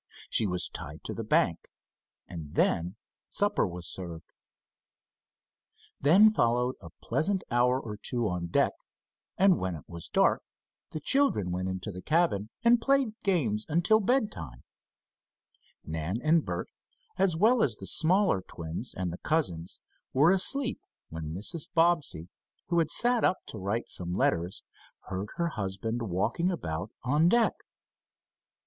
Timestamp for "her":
25.35-25.49